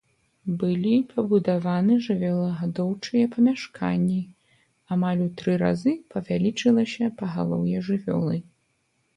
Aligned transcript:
Былі 0.61 0.93
пабудаваны 1.11 1.97
жывёлагадоўчыя 2.05 3.25
памяшканні, 3.35 4.17
амаль 4.97 5.21
у 5.27 5.29
тры 5.43 5.51
разы 5.63 5.93
павялічылася 6.15 7.13
пагалоўе 7.21 7.77
жывёлы. 7.93 8.37